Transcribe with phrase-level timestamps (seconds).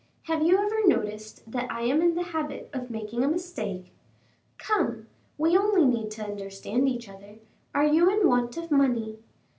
[0.23, 3.93] Have you ever noticed that I am in the habit of making a mistake?
[4.57, 5.05] Come,
[5.37, 7.35] we only need to understand each other.
[7.75, 9.19] Are you in want of money?"